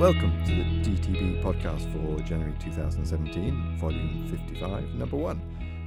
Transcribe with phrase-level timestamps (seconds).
[0.00, 5.42] Welcome to the DTB podcast for January 2017, volume 55, number one.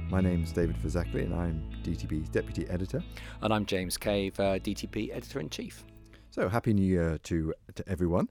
[0.08, 3.02] My name is David Phizackerley and I'm DTB's deputy editor.
[3.42, 5.84] And I'm James Cave, uh, DTB editor in chief.
[6.30, 8.28] So, Happy New Year to, to everyone.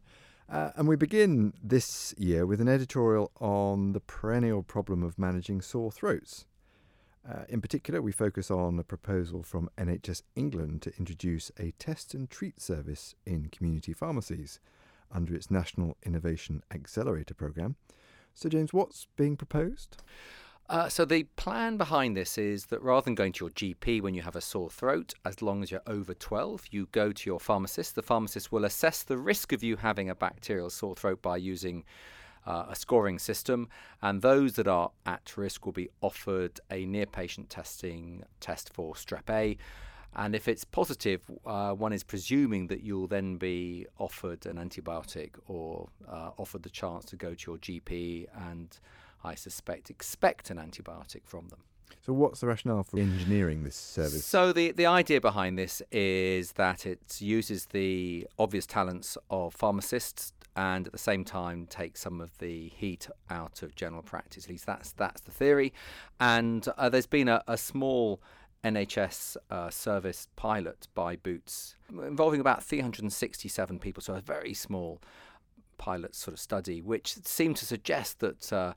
[0.50, 5.60] Uh, and we begin this year with an editorial on the perennial problem of managing
[5.60, 6.46] sore throats.
[7.30, 12.14] Uh, in particular, we focus on a proposal from NHS England to introduce a test
[12.14, 14.62] and treat service in community pharmacies
[15.14, 17.76] under its National Innovation Accelerator Programme.
[18.34, 19.98] So, James, what's being proposed?
[20.70, 24.14] Uh, so the plan behind this is that rather than going to your GP when
[24.14, 27.40] you have a sore throat, as long as you're over 12, you go to your
[27.40, 27.96] pharmacist.
[27.96, 31.84] The pharmacist will assess the risk of you having a bacterial sore throat by using
[32.46, 33.70] uh, a scoring system,
[34.02, 38.94] and those that are at risk will be offered a near patient testing test for
[38.94, 39.58] strep A.
[40.16, 45.32] And if it's positive, uh, one is presuming that you'll then be offered an antibiotic
[45.48, 48.78] or uh, offered the chance to go to your GP and
[49.24, 51.60] I suspect, expect an antibiotic from them.
[52.06, 54.26] So, what's the rationale for engineering this service?
[54.26, 60.34] So, the, the idea behind this is that it uses the obvious talents of pharmacists
[60.56, 64.46] and at the same time take some of the heat out of general practice.
[64.46, 65.74] At least that's that's the theory.
[66.20, 68.22] And uh, there's been a, a small
[68.64, 75.02] NHS uh, service pilot by Boots involving about 367 people, so a very small
[75.78, 78.52] pilot sort of study, which seemed to suggest that.
[78.52, 78.74] Uh,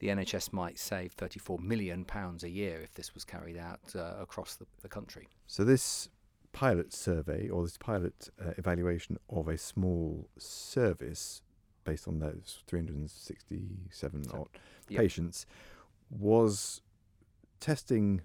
[0.00, 2.06] the NHS might save £34 million
[2.42, 5.28] a year if this was carried out uh, across the, the, country.
[5.46, 6.08] So, this
[6.52, 11.42] pilot survey or this pilot uh, evaluation of a small service
[11.84, 14.48] based on those 367 so, odd
[14.88, 15.00] yep.
[15.00, 15.46] patients
[16.10, 16.80] was
[17.60, 18.22] testing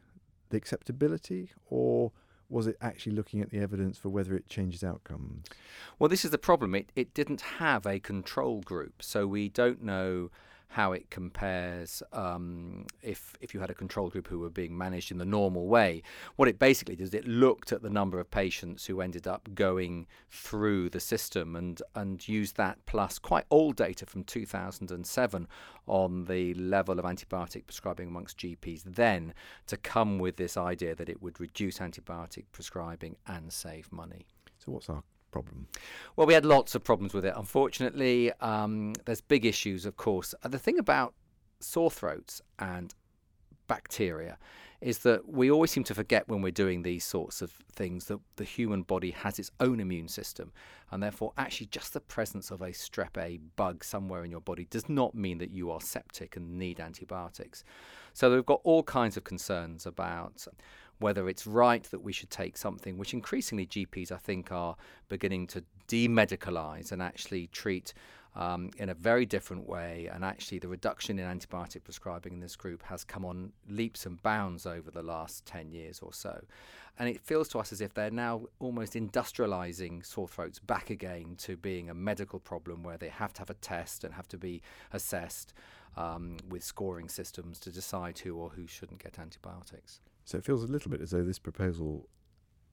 [0.50, 2.12] the acceptability or
[2.50, 5.46] was it actually looking at the evidence for whether it changes outcomes?
[5.98, 6.76] Well, this is the problem.
[6.76, 10.30] It, it didn't have a control group, so we don't know
[10.70, 15.12] how it compares um, if if you had a control group who were being managed
[15.12, 16.02] in the normal way.
[16.36, 19.50] What it basically did is it looked at the number of patients who ended up
[19.54, 25.48] going through the system and and used that plus quite old data from 2007
[25.88, 29.34] on the level of antibiotic prescribing amongst GPs then
[29.68, 34.26] to come with this idea that it would reduce antibiotic prescribing and save money.
[34.58, 35.04] So what's our
[35.36, 35.68] problem?
[36.16, 37.34] Well, we had lots of problems with it.
[37.36, 40.34] Unfortunately, um, there's big issues, of course.
[40.44, 41.14] The thing about
[41.60, 42.94] sore throats and
[43.68, 44.38] bacteria
[44.80, 48.20] is that we always seem to forget when we're doing these sorts of things that
[48.38, 50.54] the human body has its own immune system.
[50.92, 54.68] And therefore, actually, just the presence of a strep A bug somewhere in your body
[54.70, 57.64] does not mean that you are septic and need antibiotics.
[58.14, 60.46] So, we've got all kinds of concerns about
[61.00, 64.76] whether it's right that we should take something which increasingly GPs, I think, are
[65.10, 67.94] beginning to demedicalize and actually treat
[68.36, 70.10] um, in a very different way.
[70.14, 74.22] And actually, the reduction in antibiotic prescribing in this group has come on leaps and
[74.22, 76.42] bounds over the last 10 years or so.
[76.98, 81.36] And it feels to us as if they're now almost industrializing sore throats back again
[81.40, 84.38] to being a medical problem where they have to have a test and have to
[84.38, 84.62] be
[84.94, 85.54] assessed
[85.98, 90.02] um, with scoring systems to decide who or who shouldn't get antibiotics.
[90.26, 92.10] So it feels a little bit as though this proposal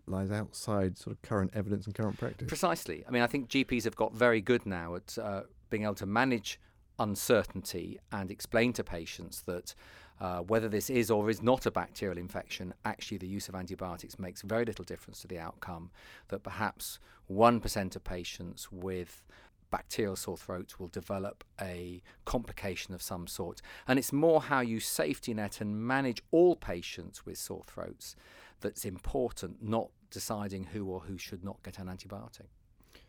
[0.07, 2.49] lies outside sort of current evidence and current practice.
[2.49, 3.05] Precisely.
[3.07, 6.07] I mean, I think GPs have got very good now at uh, being able to
[6.07, 6.59] manage
[6.99, 9.75] uncertainty and explain to patients that
[10.21, 14.19] uh, whether this is or is not a bacterial infection, actually the use of antibiotics
[14.19, 15.91] makes very little difference to the outcome.
[16.29, 16.99] That perhaps
[17.31, 19.23] 1% of patients with
[19.73, 23.61] bacterial sore throat will develop a complication of some sort.
[23.89, 28.15] And it's more how you safety net and manage all patients with sore throats
[28.61, 32.51] that's important, not deciding who or who should not get an antibiotic.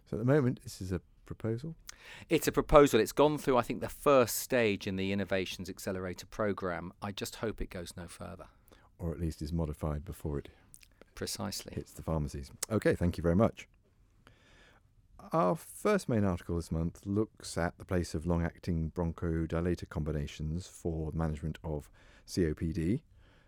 [0.09, 1.75] So at the moment, this is a proposal?
[2.29, 3.00] It's a proposal.
[3.00, 6.94] It's gone through, I think, the first stage in the Innovations Accelerator program.
[7.01, 8.45] I just hope it goes no further.
[9.00, 10.50] Or at least is modified before it
[11.15, 12.51] precisely hits the pharmacies.
[12.71, 13.68] Okay, thank you very much.
[15.31, 20.68] Our first main article this month looks at the place of long acting bronchodilator combinations
[20.68, 21.90] for management of
[22.28, 23.02] COPD.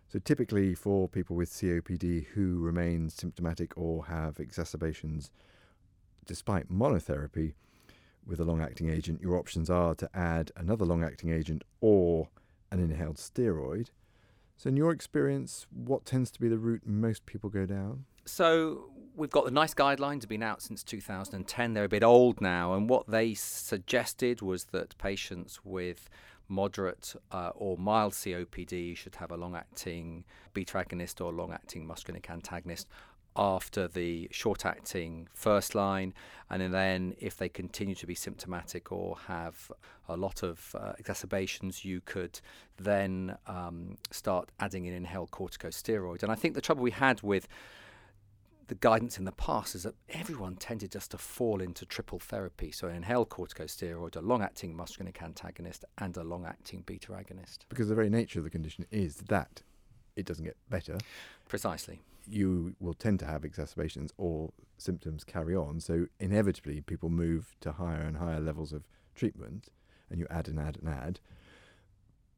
[0.08, 5.30] So, typically, for people with COPD who remain symptomatic or have exacerbations
[6.24, 7.54] despite monotherapy
[8.24, 12.28] with a long acting agent, your options are to add another long acting agent or
[12.70, 13.90] an inhaled steroid.
[14.56, 18.06] So, in your experience, what tends to be the route most people go down?
[18.24, 21.72] So, we've got the NICE guidelines have been out since 2010.
[21.72, 26.08] They're a bit old now, and what they suggested was that patients with
[26.48, 30.24] moderate uh, or mild COPD should have a long-acting
[30.54, 32.86] beta agonist or long-acting muscarinic antagonist
[33.38, 36.14] after the short acting first line.
[36.48, 39.72] And then, if they continue to be symptomatic or have
[40.08, 42.40] a lot of uh, exacerbations, you could
[42.78, 46.22] then um, start adding in inhaled corticosteroids.
[46.22, 47.48] And I think the trouble we had with
[48.68, 52.72] the guidance in the past is that everyone tended just to fall into triple therapy.
[52.72, 57.58] So, an inhaled corticosteroid, a long acting muscarinic antagonist, and a long acting beta agonist.
[57.68, 59.62] Because the very nature of the condition is that
[60.16, 60.98] it doesn't get better.
[61.48, 62.00] Precisely.
[62.28, 65.80] You will tend to have exacerbations or symptoms carry on.
[65.80, 68.82] So, inevitably, people move to higher and higher levels of
[69.14, 69.68] treatment,
[70.10, 71.20] and you add and add and add.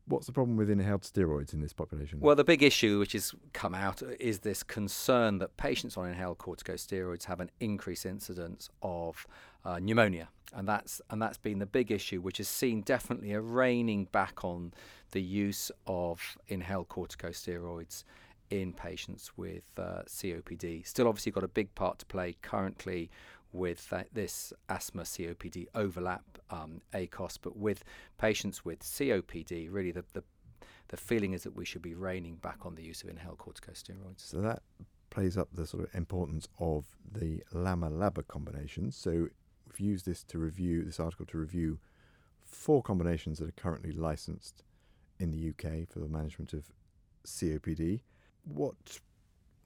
[0.09, 2.21] What's the problem with inhaled steroids in this population?
[2.21, 6.39] Well, the big issue which has come out is this concern that patients on inhaled
[6.39, 9.27] corticosteroids have an increased incidence of
[9.65, 13.41] uh, pneumonia, and that's and that's been the big issue, which has seen definitely a
[13.41, 14.73] reining back on
[15.11, 18.05] the use of inhaled corticosteroids
[18.51, 20.87] in patients with uh, COPD.
[20.87, 23.11] Still, obviously, got a big part to play currently
[23.53, 27.85] with uh, this asthma COPD overlap um, ACOS, but with
[28.19, 30.23] patients with COPD, really the, the
[30.89, 34.21] the feeling is that we should be reining back on the use of inhaled corticosteroids.
[34.21, 34.63] So that
[35.11, 38.97] plays up the sort of importance of the LAMA-LABA combinations.
[38.97, 39.29] So
[39.67, 41.79] we've used this to review this article to review
[42.45, 44.63] four combinations that are currently licensed
[45.21, 46.65] in the UK for the management of
[47.27, 48.01] COPD.
[48.45, 48.77] What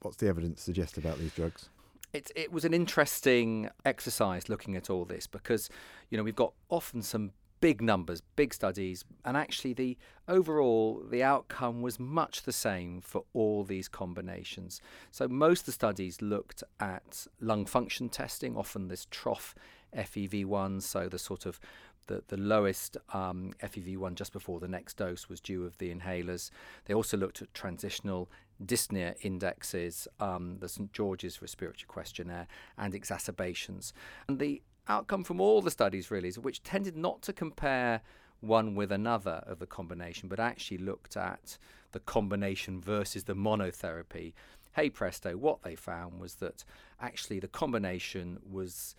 [0.01, 1.69] what's the evidence suggest about these drugs?
[2.13, 5.69] It, it was an interesting exercise looking at all this because,
[6.09, 11.23] you know, we've got often some big numbers, big studies, and actually the overall the
[11.23, 14.81] outcome was much the same for all these combinations.
[15.11, 19.55] So most of the studies looked at lung function testing, often this trough
[19.95, 21.59] FEV1, so the sort of
[22.07, 26.49] the, the lowest um, FEV1 just before the next dose was due of the inhalers.
[26.85, 28.29] They also looked at transitional
[28.63, 32.47] dyspnea indexes, um, the St George's Respiratory Questionnaire,
[32.77, 33.93] and exacerbations.
[34.27, 38.01] And the outcome from all the studies really is which tended not to compare
[38.41, 41.57] one with another of the combination, but actually looked at
[41.93, 44.33] the combination versus the monotherapy.
[44.73, 46.65] Hey presto, what they found was that
[46.99, 48.95] actually the combination was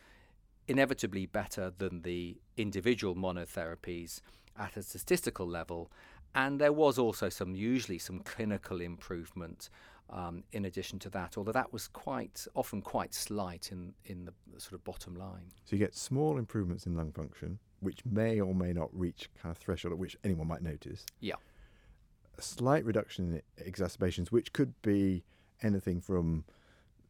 [0.69, 4.20] inevitably better than the individual monotherapies
[4.56, 5.90] at a statistical level
[6.34, 9.70] and there was also some, usually some clinical improvement
[10.11, 14.61] um, in addition to that, although that was quite often quite slight in, in the
[14.61, 15.52] sort of bottom line.
[15.64, 19.50] So you get small improvements in lung function, which may or may not reach kind
[19.50, 21.06] of threshold at which anyone might notice.
[21.20, 21.37] Yeah.
[22.37, 25.25] A slight reduction in exacerbations, which could be
[25.62, 26.44] anything from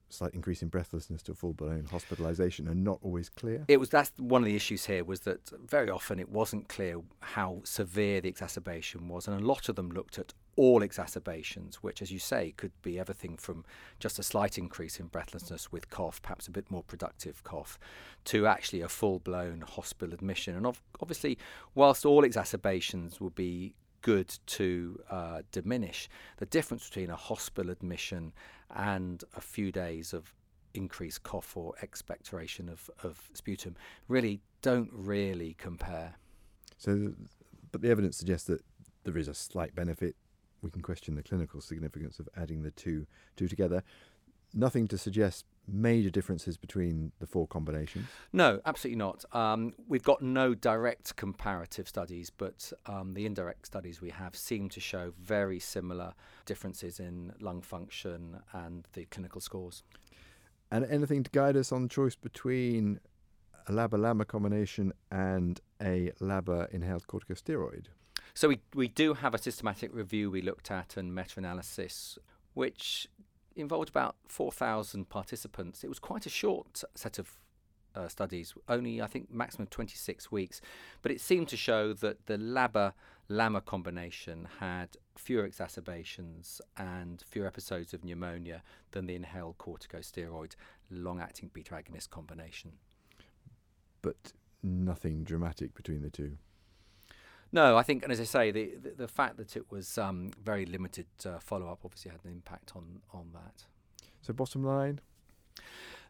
[0.09, 3.65] slight increase in breathlessness to full blown hospitalization and not always clear?
[3.69, 7.01] It was that's one of the issues here was that very often it wasn't clear
[7.21, 12.01] how severe the exacerbation was, and a lot of them looked at all exacerbations, which,
[12.01, 13.65] as you say, could be everything from
[13.99, 17.79] just a slight increase in breathlessness with cough, perhaps a bit more productive cough,
[18.25, 20.56] to actually a full blown hospital admission.
[20.56, 20.67] And
[21.01, 21.39] obviously,
[21.75, 23.75] whilst all exacerbations will be
[24.05, 26.11] good to uh, diminish.
[26.37, 28.35] The difference between a hospital admission
[28.75, 30.32] and a few days of
[30.75, 33.76] increased cough or expectoration of, of sputum
[34.09, 36.15] really don't really compare.
[36.79, 37.12] So,
[37.71, 38.62] but the evidence suggests that
[39.05, 40.17] there is a slight benefit.
[40.62, 43.06] We can question the clinical significance of adding the two
[43.37, 43.82] two together.
[44.53, 48.06] Nothing to suggest major differences between the four combinations?
[48.33, 49.25] No, absolutely not.
[49.33, 54.69] Um, we've got no direct comparative studies, but um, the indirect studies we have seem
[54.71, 56.15] to show very similar
[56.47, 59.83] differences in lung function and the clinical scores.
[60.71, 63.01] And anything to guide us on choice between
[63.67, 67.87] a LABA-LAMA combination and a LABA inhaled corticosteroid?
[68.35, 72.19] So we, we do have a systematic review we looked at and meta-analysis,
[72.55, 73.09] which
[73.56, 75.84] involved about 4,000 participants.
[75.84, 77.39] It was quite a short set of
[77.94, 80.61] uh, studies, only I think maximum 26 weeks,
[81.03, 82.93] but it seemed to show that the LABA
[83.29, 90.56] LAMA combination had fewer exacerbations and fewer episodes of pneumonia than the inhaled corticosteroid
[90.91, 92.73] long acting beta agonist combination.
[94.03, 94.32] But
[94.63, 96.37] nothing dramatic between the two.
[97.55, 100.32] No, I think, and as I say, the the, the fact that it was um,
[100.43, 103.65] very limited uh, follow up obviously had an impact on on that.
[104.23, 105.01] So, bottom line.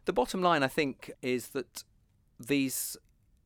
[0.05, 1.83] The bottom line, I think, is that
[2.39, 2.97] these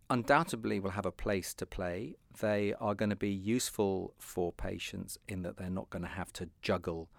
[0.09, 2.15] undoubtedly will have a place to play.
[2.39, 6.31] They are going to be useful for patients in that they're not going to have
[6.33, 7.09] to juggle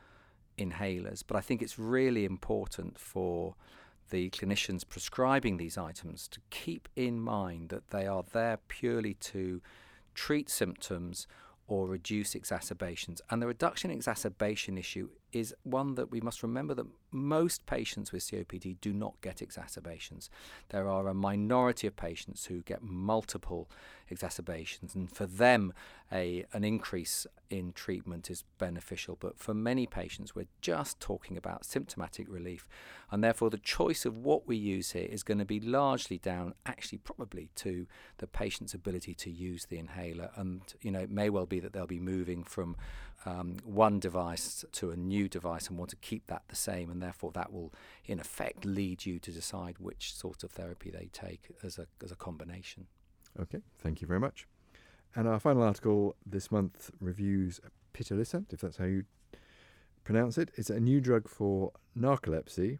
[0.58, 1.22] inhalers.
[1.26, 3.54] But I think it's really important for
[4.08, 9.60] the clinicians prescribing these items to keep in mind that they are there purely to
[10.20, 11.26] treat symptoms
[11.66, 13.22] or reduce exacerbations.
[13.30, 18.22] And the reduction exacerbation issue is one that we must remember that most patients with
[18.22, 20.30] COPD do not get exacerbations.
[20.68, 23.68] There are a minority of patients who get multiple
[24.08, 25.72] exacerbations, and for them,
[26.12, 29.16] a, an increase in treatment is beneficial.
[29.18, 32.68] But for many patients, we're just talking about symptomatic relief,
[33.10, 36.54] and therefore the choice of what we use here is going to be largely down,
[36.66, 37.86] actually, probably to
[38.18, 40.30] the patient's ability to use the inhaler.
[40.36, 42.76] And you know, it may well be that they'll be moving from
[43.26, 47.02] um, one device to a new device and want to keep that the same, and
[47.02, 47.72] therefore that will,
[48.06, 52.10] in effect, lead you to decide which sort of therapy they take as a as
[52.10, 52.86] a combination.
[53.38, 54.46] Okay, thank you very much.
[55.14, 57.60] And our final article this month reviews
[57.92, 59.04] pitolisant, if that's how you
[60.04, 60.50] pronounce it.
[60.56, 62.78] It's a new drug for narcolepsy.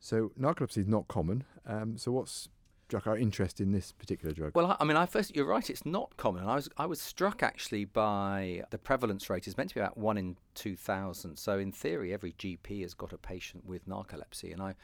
[0.00, 1.44] So narcolepsy is not common.
[1.66, 2.48] Um, so what's
[2.92, 4.54] struck our interest in this particular drug?
[4.54, 6.46] Well, I mean, I first you're right; it's not common.
[6.46, 9.96] I was I was struck actually by the prevalence rate is meant to be about
[9.96, 11.38] one in two thousand.
[11.38, 14.74] So in theory, every GP has got a patient with narcolepsy, and I.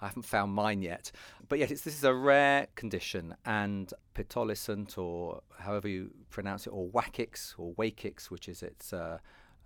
[0.00, 1.10] I haven't found mine yet,
[1.48, 6.86] but yet this is a rare condition, and pitolisant, or however you pronounce it, or
[6.90, 9.18] Wakix, or Wakix, which is its uh,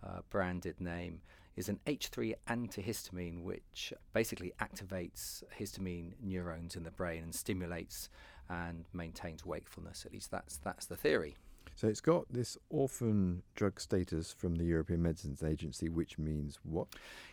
[0.02, 1.20] uh, branded name,
[1.56, 8.08] is an H3 antihistamine, which basically activates histamine neurons in the brain and stimulates
[8.48, 10.04] and maintains wakefulness.
[10.06, 11.36] At least that's that's the theory.
[11.74, 16.88] So it's got this orphan drug status from the European Medicines Agency, which means what?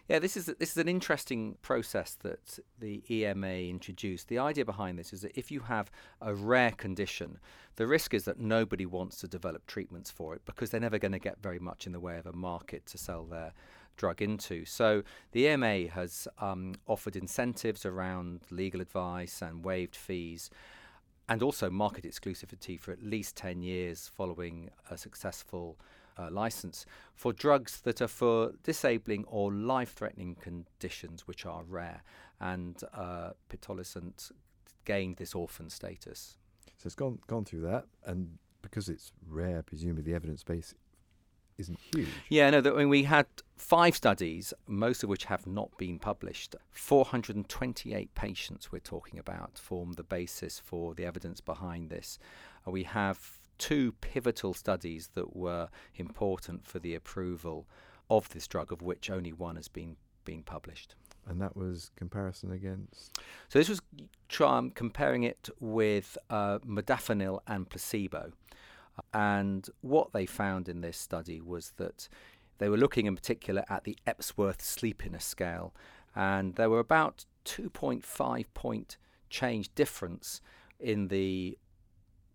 [0.07, 4.27] Yeah, this is this is an interesting process that the EMA introduced.
[4.27, 7.37] The idea behind this is that if you have a rare condition,
[7.75, 11.11] the risk is that nobody wants to develop treatments for it because they're never going
[11.11, 13.53] to get very much in the way of a market to sell their
[13.99, 14.65] drug into.
[14.65, 15.03] So
[15.33, 20.49] the EMA has um, offered incentives around legal advice and waived fees.
[21.27, 25.77] And also market exclusivity for at least 10 years following a successful
[26.17, 32.01] uh, license for drugs that are for disabling or life threatening conditions which are rare.
[32.39, 34.31] And uh, pitolisant
[34.85, 36.37] gained this orphan status.
[36.77, 40.73] So it's gone, gone through that, and because it's rare, presumably the evidence base
[41.59, 42.07] isn't huge.
[42.29, 46.55] Yeah, no, I mean, we had five studies, most of which have not been published.
[46.71, 52.17] 428 patients we're talking about form the basis for the evidence behind this.
[52.67, 57.67] Uh, we have two pivotal studies that were important for the approval
[58.09, 60.95] of this drug, of which only one has been been published.
[61.27, 63.19] And that was comparison against.
[63.49, 63.81] So this was
[64.29, 68.31] try, um, comparing it with uh, modafinil and placebo.
[69.13, 72.07] And what they found in this study was that
[72.57, 75.73] they were looking in particular at the Epworth sleepiness scale,
[76.15, 78.97] and there were about 2.5 point
[79.29, 80.41] change difference
[80.79, 81.57] in the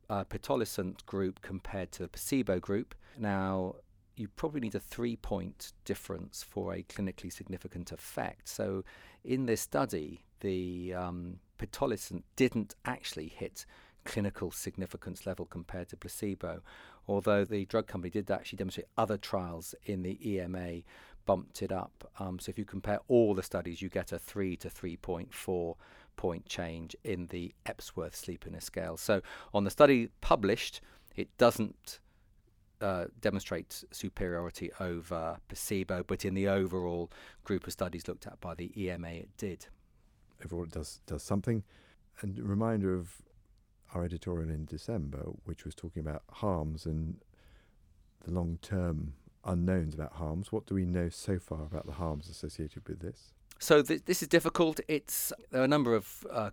[0.09, 2.95] uh, pitolisant group compared to the placebo group.
[3.19, 3.77] Now,
[4.17, 8.49] you probably need a three point difference for a clinically significant effect.
[8.49, 8.85] So,
[9.25, 13.67] in this study, the um, pitolisant didn't actually hit
[14.05, 16.61] clinical significance level compared to placebo.
[17.07, 20.83] Although the drug company did actually demonstrate other trials in the EMA
[21.27, 22.11] bumped it up.
[22.19, 25.75] Um, so if you compare all the studies, you get a 3 to 3.4
[26.17, 28.97] point change in the Epworth Sleepiness Scale.
[28.97, 29.21] So
[29.53, 30.81] on the study published,
[31.17, 32.01] it doesn't
[32.81, 37.11] uh, demonstrate superiority over placebo, but in the overall
[37.45, 39.67] group of studies looked at by the EMA, it did.
[40.41, 41.63] It does does something.
[42.21, 43.23] And a reminder of
[43.95, 47.17] our editorial in December, which was talking about harms and
[48.25, 50.51] the long term unknowns about harms.
[50.53, 53.33] What do we know so far about the harms associated with this?
[53.59, 54.81] So th- this is difficult.
[54.89, 56.51] It's there are a number of uh,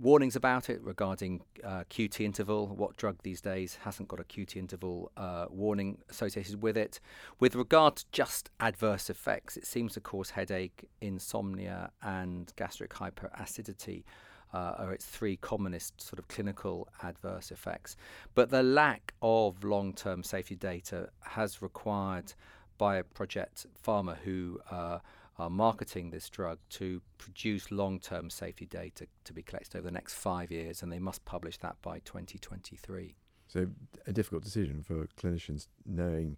[0.00, 2.68] warnings about it regarding uh, QT interval.
[2.68, 7.00] What drug these days hasn't got a QT interval uh, warning associated with it?
[7.38, 14.04] With regard to just adverse effects, it seems to cause headache, insomnia, and gastric hyperacidity
[14.52, 17.96] uh, are its three commonest sort of clinical adverse effects.
[18.34, 22.34] But the lack of long term safety data has required
[22.78, 24.98] Bioprojet Pharma, who uh,
[25.38, 29.92] are marketing this drug, to produce long term safety data to be collected over the
[29.92, 33.14] next five years, and they must publish that by 2023.
[33.48, 33.66] So,
[34.06, 36.36] a difficult decision for clinicians knowing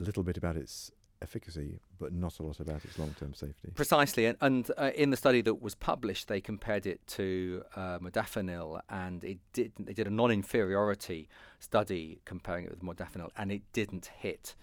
[0.00, 0.90] a little bit about its
[1.24, 3.68] efficacy, but not a lot about its long-term safety.
[3.74, 7.98] Precisely, and, and uh, in the study that was published, they compared it to uh,
[7.98, 9.72] modafinil, and it did.
[9.78, 11.28] They did a non-inferiority
[11.58, 14.54] study comparing it with modafinil, and it didn't hit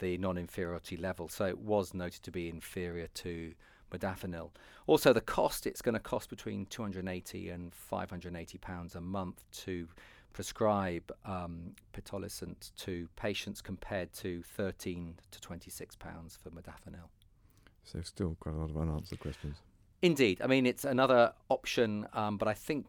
[0.00, 3.54] the non-inferiority level, so it was noted to be inferior to
[3.92, 4.50] modafinil.
[4.86, 9.88] Also, the cost it's going to cost between 280 and 580 pounds a month to
[10.32, 17.08] prescribe um, pitolisant to patients compared to 13 to 26 pounds for modafinil.
[17.84, 19.56] So still quite a lot of unanswered questions.
[20.02, 20.40] Indeed.
[20.42, 22.86] I mean, it's another option, um, but I think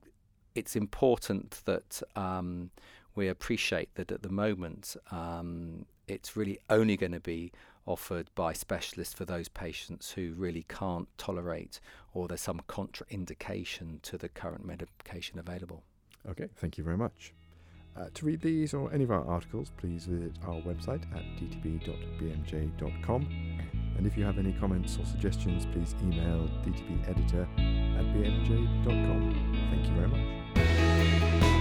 [0.53, 2.69] it's important that um,
[3.15, 7.51] we appreciate that at the moment um, it's really only going to be
[7.86, 11.79] offered by specialists for those patients who really can't tolerate
[12.13, 15.84] or there's some contraindication to the current medication available.
[16.28, 17.34] Okay, thank you very much.
[17.98, 23.28] Uh, to read these or any of our articles, please visit our website at dtb.bmj.com.
[23.98, 27.44] And if you have any comments or suggestions, please email dtbeditor
[27.98, 29.68] at bmj.com.
[29.72, 31.59] Thank you very much.